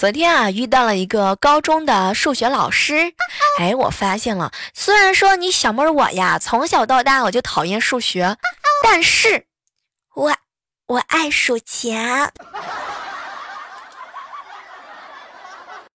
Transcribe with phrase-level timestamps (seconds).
[0.00, 3.12] 昨天啊遇到了一个高中的数学老师。
[3.60, 8.38] 哎我发现了虽然说你小妹儿我呀从小到大我就讨厌数学
[8.82, 9.44] 但是
[10.14, 10.34] 我
[10.86, 12.32] 我爱数钱